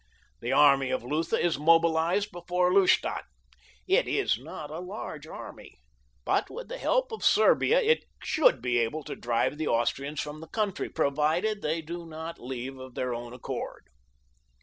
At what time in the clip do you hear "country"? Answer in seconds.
10.47-10.89